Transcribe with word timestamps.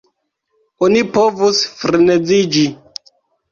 Oni 0.87 1.03
povus 1.17 1.61
freneziĝi. 1.83 2.67